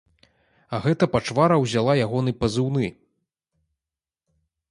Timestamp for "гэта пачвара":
0.85-1.55